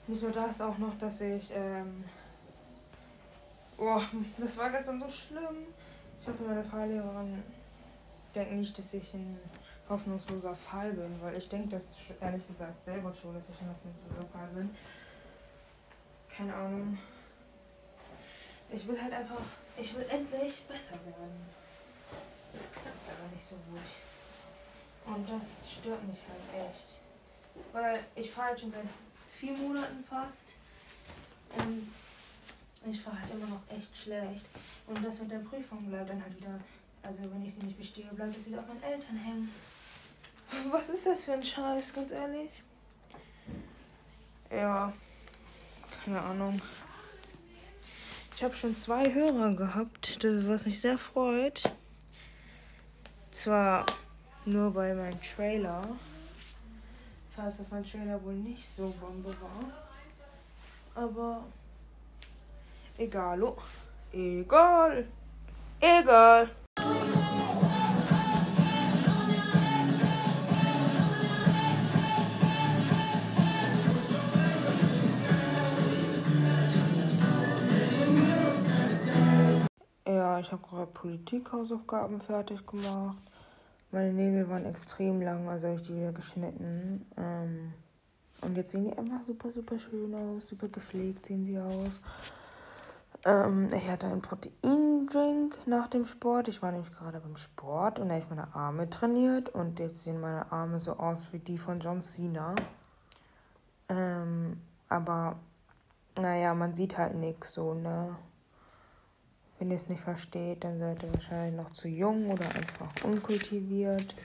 Nicht 0.07 0.21
nur 0.21 0.31
das, 0.31 0.61
auch 0.61 0.77
noch, 0.77 0.97
dass 0.99 1.21
ich. 1.21 1.51
Ähm, 1.53 2.03
oh, 3.77 4.01
das 4.37 4.57
war 4.57 4.69
gestern 4.69 4.99
so 4.99 5.09
schlimm. 5.09 5.67
Ich 6.21 6.27
hoffe, 6.27 6.43
meine 6.43 6.63
Fahrlehrerin 6.63 7.43
denke 8.31 8.55
nicht, 8.55 8.77
dass 8.77 8.93
ich 8.93 9.13
ein 9.13 9.39
hoffnungsloser 9.89 10.55
Fall 10.55 10.93
bin, 10.93 11.21
weil 11.21 11.37
ich 11.37 11.49
denke 11.49 11.69
das 11.69 11.83
ehrlich 12.19 12.45
gesagt 12.47 12.83
selber 12.85 13.13
schon, 13.13 13.33
dass 13.33 13.49
ich 13.49 13.61
ein 13.61 13.69
hoffnungsloser 13.69 14.27
Fall 14.31 14.47
bin. 14.55 14.75
Keine 16.29 16.53
Ahnung. 16.55 16.97
Ich 18.73 18.87
will 18.87 19.01
halt 19.01 19.13
einfach, 19.13 19.41
ich 19.77 19.95
will 19.95 20.05
endlich 20.09 20.61
besser 20.63 20.93
werden. 20.93 21.45
Es 22.55 22.71
klappt 22.71 22.87
aber 22.87 23.35
nicht 23.35 23.47
so 23.47 23.55
gut. 23.69 25.13
Und 25.13 25.29
das 25.29 25.59
stört 25.69 26.07
mich 26.07 26.19
halt 26.27 26.69
echt. 26.69 26.99
Weil 27.73 27.99
ich 28.15 28.31
fahre 28.31 28.49
halt 28.49 28.59
schon 28.61 28.71
seit 28.71 28.85
vier 29.27 29.53
Monaten 29.53 30.03
fast. 30.03 30.55
Und 31.57 31.91
ich 32.89 33.01
fahre 33.01 33.19
halt 33.19 33.31
immer 33.31 33.47
noch 33.47 33.77
echt 33.77 33.95
schlecht. 33.95 34.45
Und 34.87 35.05
das 35.05 35.19
mit 35.19 35.31
der 35.31 35.39
Prüfung 35.39 35.89
bleibt 35.89 36.09
dann 36.09 36.23
halt 36.23 36.37
wieder 36.37 36.59
also 37.03 37.19
wenn 37.31 37.45
ich 37.45 37.55
sie 37.55 37.63
nicht 37.63 37.77
bestehe, 37.77 38.05
bleibt 38.13 38.37
es 38.37 38.45
wieder 38.45 38.59
auf 38.59 38.67
meinen 38.67 38.83
Eltern 38.83 39.17
hängen. 39.17 39.49
Was 40.69 40.89
ist 40.89 41.05
das 41.05 41.23
für 41.23 41.33
ein 41.33 41.43
Scheiß, 41.43 41.93
ganz 41.93 42.11
ehrlich? 42.11 42.49
Ja, 44.49 44.91
keine 46.03 46.21
Ahnung. 46.21 46.61
Ich 48.35 48.43
habe 48.43 48.55
schon 48.55 48.75
zwei 48.75 49.13
Hörer 49.13 49.53
gehabt, 49.55 50.23
das, 50.23 50.47
was 50.47 50.65
mich 50.65 50.81
sehr 50.81 50.97
freut. 50.97 51.71
Zwar 53.29 53.85
nur 54.45 54.71
bei 54.73 54.93
meinem 54.93 55.21
Trailer. 55.21 55.87
Das 57.29 57.45
heißt, 57.45 57.59
dass 57.61 57.71
mein 57.71 57.85
Trailer 57.85 58.21
wohl 58.23 58.33
nicht 58.33 58.67
so 58.75 58.93
Bombe 58.99 59.29
war. 59.39 61.03
Aber 61.03 61.43
egal. 62.97 63.41
Oh. 63.43 63.57
Egal. 64.11 65.07
Egal. 65.79 66.49
Ja, 80.05 80.39
ich 80.39 80.51
habe 80.51 80.61
gerade 80.67 80.91
Politikhausaufgaben 80.91 82.19
fertig 82.19 82.65
gemacht. 82.65 83.17
Meine 83.91 84.13
Nägel 84.13 84.49
waren 84.49 84.65
extrem 84.65 85.21
lang, 85.21 85.47
also 85.47 85.67
habe 85.67 85.77
ich 85.77 85.83
die 85.83 85.95
wieder 85.95 86.11
geschnitten. 86.13 87.05
Ähm, 87.17 87.73
Und 88.41 88.55
jetzt 88.57 88.71
sehen 88.71 88.85
die 88.85 88.97
einfach 88.97 89.21
super, 89.21 89.51
super 89.51 89.77
schön 89.77 90.13
aus, 90.15 90.47
super 90.47 90.67
gepflegt 90.67 91.25
sehen 91.25 91.45
sie 91.45 91.59
aus. 91.59 91.99
Ähm, 93.23 93.69
ich 93.73 93.87
hatte 93.89 94.07
einen 94.07 94.21
Proteindrink 94.21 95.67
nach 95.67 95.87
dem 95.87 96.05
Sport. 96.05 96.47
Ich 96.47 96.61
war 96.61 96.71
nämlich 96.71 96.91
gerade 96.91 97.19
beim 97.19 97.37
Sport 97.37 97.99
und 97.99 98.09
da 98.09 98.15
habe 98.15 98.23
ich 98.23 98.29
meine 98.29 98.53
Arme 98.55 98.89
trainiert 98.89 99.49
und 99.49 99.79
jetzt 99.79 100.03
sehen 100.03 100.19
meine 100.19 100.51
Arme 100.51 100.79
so 100.79 100.93
aus 100.93 101.31
wie 101.31 101.39
die 101.39 101.57
von 101.57 101.79
John 101.79 102.01
Cena. 102.01 102.55
Ähm, 103.89 104.61
aber 104.89 105.37
naja, 106.17 106.53
man 106.53 106.73
sieht 106.73 106.97
halt 106.97 107.15
nichts 107.15 107.53
so, 107.53 107.73
ne? 107.73 108.15
Wenn 109.59 109.69
ihr 109.69 109.77
es 109.77 109.87
nicht 109.87 110.01
versteht, 110.01 110.63
dann 110.63 110.79
seid 110.79 111.03
ihr 111.03 111.13
wahrscheinlich 111.13 111.55
noch 111.55 111.71
zu 111.71 111.87
jung 111.87 112.31
oder 112.31 112.45
einfach 112.45 113.03
unkultiviert. 113.03 114.15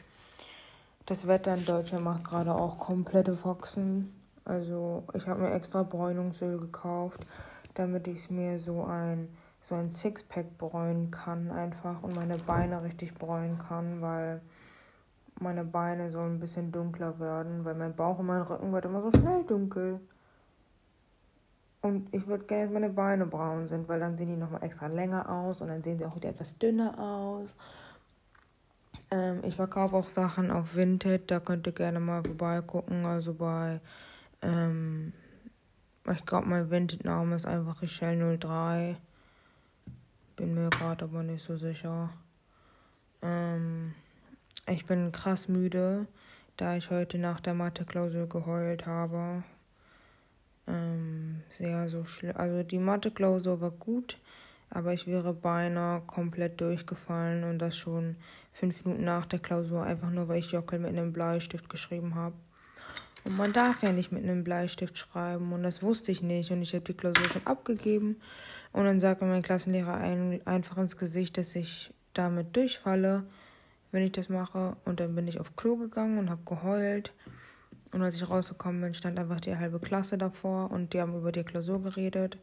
Das 1.04 1.26
Wetter 1.26 1.54
in 1.54 1.64
Deutschland 1.66 2.04
macht 2.04 2.24
gerade 2.24 2.54
auch 2.54 2.78
komplette 2.78 3.36
Foxen. 3.36 4.14
Also 4.46 5.04
ich 5.12 5.26
habe 5.26 5.42
mir 5.42 5.52
extra 5.52 5.82
Bräunungsöl 5.82 6.58
gekauft, 6.58 7.26
damit 7.78 8.06
ich 8.06 8.30
mir 8.30 8.58
so 8.58 8.84
ein 8.84 9.28
so 9.60 9.74
ein 9.74 9.90
Sixpack 9.90 10.58
bräunen 10.58 11.10
kann 11.10 11.50
einfach 11.50 12.02
und 12.02 12.14
meine 12.14 12.38
Beine 12.38 12.82
richtig 12.84 13.14
bräunen 13.14 13.58
kann, 13.58 14.00
weil 14.00 14.40
meine 15.40 15.64
Beine 15.64 16.10
so 16.10 16.20
ein 16.20 16.38
bisschen 16.38 16.70
dunkler 16.70 17.18
werden, 17.18 17.64
weil 17.64 17.74
mein 17.74 17.94
Bauch 17.94 18.18
und 18.18 18.26
mein 18.26 18.42
Rücken 18.42 18.72
wird 18.72 18.84
immer 18.84 19.02
so 19.02 19.10
schnell 19.10 19.44
dunkel. 19.44 20.00
Und 21.82 22.12
ich 22.14 22.26
würde 22.26 22.44
gerne, 22.44 22.64
dass 22.64 22.72
meine 22.72 22.90
Beine 22.90 23.26
braun 23.26 23.66
sind, 23.66 23.88
weil 23.88 24.00
dann 24.00 24.16
sehen 24.16 24.28
die 24.28 24.36
nochmal 24.36 24.62
extra 24.62 24.86
länger 24.86 25.28
aus 25.28 25.60
und 25.60 25.68
dann 25.68 25.82
sehen 25.82 25.98
sie 25.98 26.06
auch 26.06 26.16
wieder 26.16 26.30
etwas 26.30 26.56
dünner 26.58 26.98
aus. 26.98 27.54
Ähm, 29.10 29.40
ich 29.44 29.56
verkaufe 29.56 29.96
auch 29.96 30.08
Sachen 30.08 30.50
auf 30.50 30.74
Vinted, 30.74 31.30
da 31.30 31.40
könnt 31.40 31.66
ihr 31.66 31.72
gerne 31.72 32.00
mal 32.00 32.22
vorbeigucken. 32.24 33.04
Also 33.04 33.34
bei, 33.34 33.80
ähm, 34.42 35.12
ich 36.12 36.24
glaube, 36.24 36.48
mein 36.48 36.70
Vinted-Name 36.70 37.34
ist 37.34 37.46
einfach 37.46 37.82
Richelle03. 37.82 38.96
Bin 40.36 40.54
mir 40.54 40.70
gerade 40.70 41.04
aber 41.04 41.22
nicht 41.22 41.44
so 41.44 41.56
sicher. 41.56 42.10
Ähm, 43.22 43.94
ich 44.66 44.86
bin 44.86 45.10
krass 45.10 45.48
müde, 45.48 46.06
da 46.56 46.76
ich 46.76 46.90
heute 46.90 47.18
nach 47.18 47.40
der 47.40 47.54
Mathe-Klausur 47.54 48.28
geheult 48.28 48.86
habe. 48.86 49.42
Ähm, 50.66 51.42
sehr 51.50 51.88
so 51.88 52.04
schlimm. 52.04 52.36
Also 52.36 52.62
die 52.62 52.78
Mathe-Klausur 52.78 53.60
war 53.60 53.70
gut, 53.70 54.18
aber 54.70 54.92
ich 54.92 55.06
wäre 55.06 55.32
beinahe 55.32 56.02
komplett 56.02 56.60
durchgefallen 56.60 57.44
und 57.44 57.58
das 57.58 57.76
schon 57.76 58.16
fünf 58.52 58.84
Minuten 58.84 59.04
nach 59.04 59.26
der 59.26 59.38
Klausur, 59.38 59.82
einfach 59.82 60.10
nur 60.10 60.28
weil 60.28 60.38
ich 60.38 60.52
Jockel 60.52 60.78
mit 60.78 60.90
einem 60.90 61.12
Bleistift 61.12 61.68
geschrieben 61.68 62.14
habe. 62.14 62.34
Und 63.26 63.36
man 63.36 63.52
darf 63.52 63.82
ja 63.82 63.90
nicht 63.90 64.12
mit 64.12 64.22
einem 64.22 64.44
Bleistift 64.44 64.96
schreiben. 64.96 65.52
Und 65.52 65.64
das 65.64 65.82
wusste 65.82 66.12
ich 66.12 66.22
nicht. 66.22 66.52
Und 66.52 66.62
ich 66.62 66.74
habe 66.74 66.84
die 66.84 66.94
Klausur 66.94 67.28
schon 67.28 67.44
abgegeben. 67.44 68.20
Und 68.72 68.84
dann 68.84 69.00
sagt 69.00 69.20
mir 69.20 69.26
mein 69.26 69.42
Klassenlehrer 69.42 69.94
ein, 69.94 70.40
einfach 70.46 70.76
ins 70.76 70.96
Gesicht, 70.96 71.36
dass 71.36 71.56
ich 71.56 71.92
damit 72.14 72.54
durchfalle, 72.54 73.24
wenn 73.90 74.04
ich 74.04 74.12
das 74.12 74.28
mache. 74.28 74.76
Und 74.84 75.00
dann 75.00 75.16
bin 75.16 75.26
ich 75.26 75.40
auf 75.40 75.56
Klo 75.56 75.74
gegangen 75.74 76.18
und 76.18 76.30
habe 76.30 76.42
geheult. 76.44 77.12
Und 77.90 78.00
als 78.02 78.14
ich 78.14 78.30
rausgekommen 78.30 78.80
bin, 78.80 78.94
stand 78.94 79.18
einfach 79.18 79.40
die 79.40 79.56
halbe 79.56 79.80
Klasse 79.80 80.16
davor 80.16 80.70
und 80.70 80.92
die 80.92 81.00
haben 81.00 81.16
über 81.16 81.32
die 81.32 81.42
Klausur 81.42 81.82
geredet. 81.82 82.38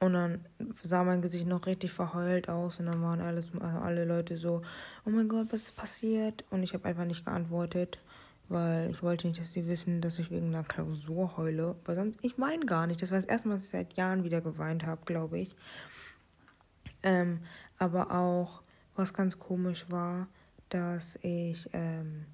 Und 0.00 0.12
dann 0.12 0.44
sah 0.82 1.02
mein 1.02 1.22
Gesicht 1.22 1.46
noch 1.46 1.64
richtig 1.64 1.92
verheult 1.92 2.50
aus 2.50 2.78
und 2.78 2.86
dann 2.86 3.00
waren 3.00 3.22
alles, 3.22 3.46
also 3.58 3.78
alle 3.78 4.04
Leute 4.04 4.36
so, 4.36 4.60
oh 5.06 5.10
mein 5.10 5.28
Gott, 5.28 5.46
was 5.50 5.62
ist 5.62 5.76
passiert? 5.76 6.44
Und 6.50 6.62
ich 6.62 6.74
habe 6.74 6.84
einfach 6.86 7.06
nicht 7.06 7.24
geantwortet, 7.24 7.98
weil 8.48 8.90
ich 8.90 9.02
wollte 9.02 9.26
nicht, 9.26 9.40
dass 9.40 9.52
sie 9.52 9.66
wissen, 9.66 10.00
dass 10.00 10.18
ich 10.18 10.30
wegen 10.30 10.48
einer 10.48 10.64
Klausur 10.64 11.36
heule. 11.36 11.76
Weil 11.84 11.96
sonst, 11.96 12.18
ich 12.22 12.38
weine 12.38 12.66
gar 12.66 12.86
nicht. 12.86 13.02
Das 13.02 13.10
war 13.10 13.18
das 13.18 13.26
erste 13.26 13.48
Mal, 13.48 13.54
dass 13.54 13.64
ich 13.64 13.70
seit 13.70 13.94
Jahren 13.94 14.24
wieder 14.24 14.40
geweint 14.40 14.84
habe, 14.84 15.02
glaube 15.04 15.38
ich. 15.40 15.56
Ähm, 17.02 17.40
aber 17.78 18.10
auch, 18.10 18.62
was 18.96 19.12
ganz 19.12 19.38
komisch 19.38 19.86
war, 19.90 20.28
dass 20.68 21.16
ich 21.22 21.68
ähm, 21.72 22.26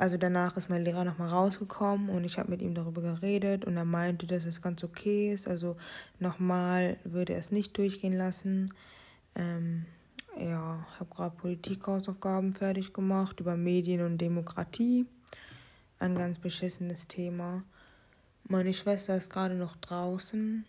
also 0.00 0.16
danach 0.16 0.56
ist 0.56 0.70
mein 0.70 0.82
Lehrer 0.82 1.04
nochmal 1.04 1.28
rausgekommen 1.28 2.08
und 2.08 2.24
ich 2.24 2.38
habe 2.38 2.48
mit 2.50 2.62
ihm 2.62 2.74
darüber 2.74 3.02
geredet 3.02 3.66
und 3.66 3.76
er 3.76 3.84
meinte, 3.84 4.26
dass 4.26 4.46
es 4.46 4.62
ganz 4.62 4.82
okay 4.82 5.30
ist. 5.30 5.46
Also 5.46 5.76
nochmal 6.18 6.96
würde 7.04 7.34
er 7.34 7.38
es 7.38 7.52
nicht 7.52 7.76
durchgehen 7.76 8.14
lassen. 8.14 8.72
Ähm, 9.34 9.84
ja, 10.38 10.86
ich 10.90 11.00
habe 11.00 11.14
gerade 11.14 11.36
Politikhausaufgaben 11.36 12.54
fertig 12.54 12.94
gemacht 12.94 13.40
über 13.40 13.58
Medien 13.58 14.00
und 14.00 14.16
Demokratie. 14.16 15.04
Ein 16.00 16.16
ganz 16.16 16.38
beschissenes 16.38 17.08
Thema. 17.08 17.62
Meine 18.44 18.72
Schwester 18.72 19.16
ist 19.16 19.28
gerade 19.28 19.54
noch 19.54 19.76
draußen 19.76 20.64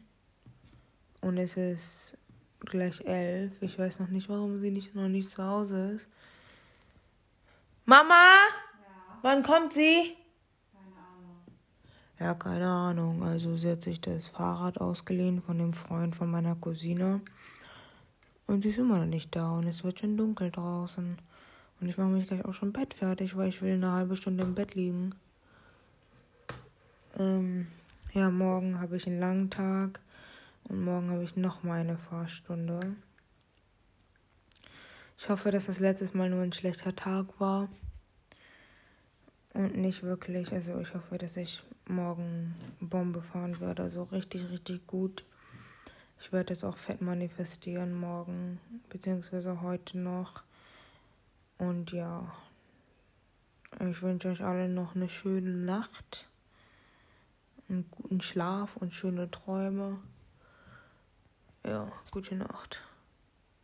und 1.21 1.37
es 1.37 1.55
ist 1.55 2.17
gleich 2.59 3.05
elf. 3.05 3.53
Ich 3.61 3.79
weiß 3.79 4.01
noch 4.01 4.09
nicht, 4.09 4.27
warum 4.27 4.59
sie 4.59 4.71
nicht, 4.71 4.93
noch 4.93 5.07
nicht 5.07 5.29
zu 5.29 5.41
Hause 5.41 5.93
ist. 5.93 6.09
Mama! 7.85 8.33
Wann 9.21 9.41
kommt 9.41 9.71
sie? 9.71 10.17
Keine 10.73 10.97
Ahnung. 10.97 11.37
Ja, 12.19 12.33
keine 12.33 12.67
Ahnung. 12.67 13.23
Also 13.23 13.55
sie 13.55 13.71
hat 13.71 13.83
sich 13.83 14.01
das 14.01 14.27
Fahrrad 14.27 14.81
ausgeliehen 14.81 15.41
von 15.41 15.57
dem 15.57 15.71
Freund 15.71 16.13
von 16.13 16.29
meiner 16.29 16.55
Cousine. 16.55 17.21
Und 18.47 18.63
sie 18.63 18.69
ist 18.69 18.79
immer 18.79 18.97
noch 18.97 19.05
nicht 19.05 19.33
da 19.33 19.51
und 19.53 19.65
es 19.65 19.85
wird 19.85 19.99
schon 19.99 20.17
dunkel 20.17 20.51
draußen. 20.51 21.17
Und 21.79 21.87
ich 21.87 21.97
mache 21.97 22.09
mich 22.09 22.27
gleich 22.27 22.43
auch 22.43 22.53
schon 22.53 22.73
Bett 22.73 22.93
fertig, 22.93 23.37
weil 23.37 23.47
ich 23.47 23.61
will 23.61 23.75
eine 23.75 23.93
halbe 23.93 24.17
Stunde 24.17 24.43
im 24.43 24.55
Bett 24.55 24.75
liegen. 24.75 25.15
Ähm, 27.17 27.67
ja, 28.13 28.29
morgen 28.29 28.79
habe 28.79 28.97
ich 28.97 29.07
einen 29.07 29.19
langen 29.19 29.49
Tag 29.49 29.99
und 30.65 30.83
morgen 30.83 31.09
habe 31.09 31.23
ich 31.23 31.35
noch 31.35 31.63
mal 31.63 31.79
eine 31.79 31.97
Fahrstunde. 31.97 32.95
Ich 35.17 35.29
hoffe, 35.29 35.51
dass 35.51 35.65
das 35.65 35.79
letztes 35.79 36.13
Mal 36.13 36.29
nur 36.29 36.41
ein 36.41 36.53
schlechter 36.53 36.95
Tag 36.95 37.39
war 37.39 37.69
und 39.53 39.77
nicht 39.77 40.03
wirklich. 40.03 40.51
Also 40.51 40.79
ich 40.79 40.93
hoffe, 40.93 41.17
dass 41.17 41.37
ich 41.37 41.63
morgen 41.85 42.55
Bombe 42.79 43.21
fahren 43.21 43.59
werde. 43.59 43.83
Also 43.83 44.03
richtig, 44.03 44.49
richtig 44.49 44.87
gut. 44.87 45.25
Ich 46.19 46.31
werde 46.31 46.53
es 46.53 46.63
auch 46.63 46.77
fett 46.77 47.01
manifestieren 47.01 47.93
morgen, 47.93 48.59
beziehungsweise 48.89 49.61
heute 49.61 49.97
noch. 49.97 50.43
Und 51.57 51.91
ja, 51.91 52.31
ich 53.79 54.01
wünsche 54.01 54.29
euch 54.29 54.43
alle 54.43 54.69
noch 54.69 54.95
eine 54.95 55.09
schöne 55.09 55.51
Nacht, 55.51 56.27
einen 57.71 57.89
guten 57.89 58.21
Schlaf 58.21 58.75
und 58.77 58.93
schöne 58.93 59.31
Träume. 59.31 59.99
Ja, 61.65 61.91
gute 62.11 62.35
Nacht. 62.35 62.81